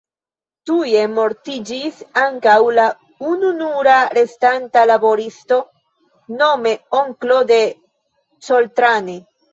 Tuje 0.67 1.01
mortiĝis 1.17 1.99
ankaŭ 2.21 2.55
la 2.79 2.85
ununura 3.33 3.97
restanta 4.19 4.87
laboristo, 4.93 5.61
nome 6.41 6.75
onklo 7.03 7.41
de 7.53 7.61
Coltrane. 8.49 9.21